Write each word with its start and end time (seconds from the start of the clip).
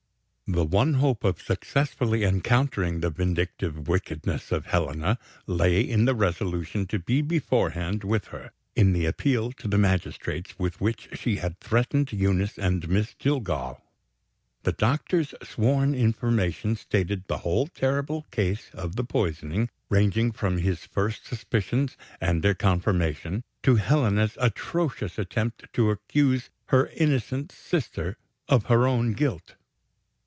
The 0.53 0.65
one 0.65 0.95
hope 0.95 1.23
of 1.23 1.41
successfully 1.41 2.25
encountering 2.25 2.99
the 2.99 3.09
vindictive 3.09 3.87
wickedness 3.87 4.51
of 4.51 4.65
Helena 4.65 5.17
lay 5.47 5.79
in 5.79 6.03
the 6.03 6.13
resolution 6.13 6.85
to 6.87 6.99
be 6.99 7.21
beforehand 7.21 8.03
with 8.03 8.25
her, 8.35 8.51
in 8.75 8.91
the 8.91 9.05
appeal 9.05 9.53
to 9.53 9.69
the 9.69 9.77
magistrates 9.77 10.59
with 10.59 10.81
which 10.81 11.07
she 11.13 11.37
had 11.37 11.57
threatened 11.61 12.11
Eunice 12.11 12.59
and 12.59 12.89
Miss 12.89 13.13
Jillgall. 13.13 13.81
The 14.63 14.73
doctor's 14.73 15.33
sworn 15.41 15.95
information 15.95 16.75
stated 16.75 17.27
the 17.27 17.37
whole 17.37 17.67
terrible 17.67 18.23
case 18.23 18.71
of 18.73 18.97
the 18.97 19.05
poisoning, 19.05 19.69
ranging 19.89 20.33
from 20.33 20.57
his 20.57 20.85
first 20.85 21.25
suspicions 21.25 21.95
and 22.19 22.43
their 22.43 22.55
confirmation, 22.55 23.45
to 23.63 23.75
Helena's 23.77 24.35
atrocious 24.37 25.17
attempt 25.17 25.71
to 25.71 25.91
accuse 25.91 26.49
her 26.65 26.87
innocent 26.87 27.53
sister 27.53 28.17
of 28.49 28.65
her 28.65 28.85
own 28.85 29.13
guilt. 29.13 29.55